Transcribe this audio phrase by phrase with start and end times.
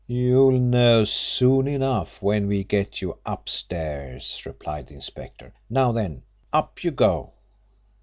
[0.07, 5.53] "You'll know soon enough when we get you upstairs," replied the inspector.
[5.69, 7.33] "Now then, up you go."